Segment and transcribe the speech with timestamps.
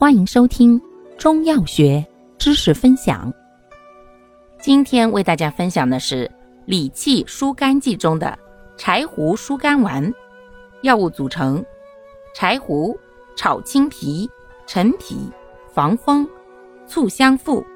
[0.00, 0.80] 欢迎收听
[1.18, 2.06] 中药学
[2.38, 3.34] 知识分享。
[4.60, 6.30] 今天为大家分享的是
[6.66, 8.38] 理气疏肝剂中的
[8.76, 10.14] 柴胡疏肝丸。
[10.82, 11.64] 药物组成：
[12.32, 12.96] 柴胡、
[13.36, 14.30] 炒青皮、
[14.68, 15.28] 陈皮、
[15.74, 16.24] 防风、
[16.86, 17.66] 醋香附、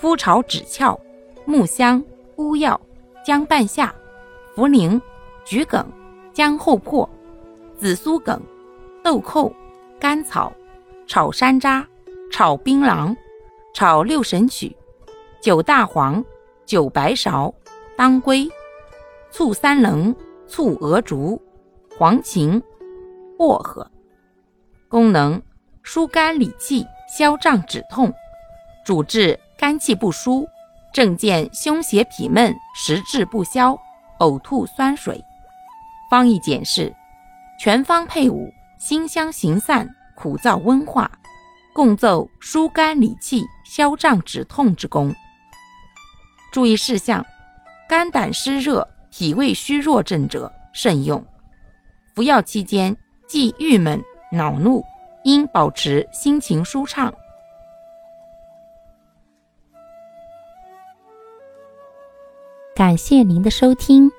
[0.00, 0.98] 麸炒枳壳、
[1.44, 2.02] 木香、
[2.36, 2.80] 乌药、
[3.22, 3.94] 姜半夏、
[4.56, 4.98] 茯苓、
[5.44, 5.86] 桔梗、
[6.32, 7.06] 姜厚朴、
[7.76, 8.40] 紫苏梗、
[9.04, 9.52] 豆蔻、
[10.00, 10.50] 甘草。
[11.06, 11.84] 炒山楂、
[12.32, 13.16] 炒槟榔、
[13.72, 14.76] 炒六神曲、
[15.40, 16.22] 酒大黄、
[16.64, 17.52] 酒白芍、
[17.96, 18.48] 当归、
[19.30, 20.14] 醋三棱、
[20.48, 21.40] 醋鹅竹、
[21.96, 22.60] 黄芩、
[23.38, 23.88] 薄荷。
[24.88, 25.40] 功能：
[25.82, 26.84] 疏肝理气，
[27.16, 28.12] 消胀止痛，
[28.84, 30.46] 主治肝气不舒、
[30.92, 33.78] 症见胸胁痞闷、食滞不消、
[34.18, 35.22] 呕吐酸水。
[36.10, 36.94] 方义简释：
[37.60, 39.88] 全方配伍，辛香行散。
[40.16, 41.08] 苦燥温化，
[41.72, 45.14] 共奏疏肝理气、消胀止痛之功。
[46.50, 47.24] 注意事项：
[47.88, 51.24] 肝胆湿热、脾胃虚弱症者慎用。
[52.14, 52.96] 服药期间
[53.28, 54.82] 忌郁闷、恼怒，
[55.24, 57.12] 应保持心情舒畅。
[62.74, 64.10] 感谢您的收听，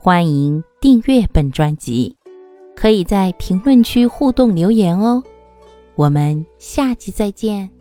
[0.00, 2.16] 欢迎订阅本专辑，
[2.76, 5.22] 可以在评论区互动留言哦。
[5.96, 7.75] 我们下期再见。